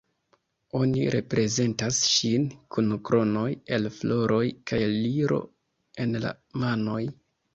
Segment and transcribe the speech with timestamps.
[0.77, 3.45] Oni reprezentas ŝin kun kronoj
[3.77, 5.39] el floroj kaj liro
[6.05, 6.35] en la
[6.65, 6.99] manoj.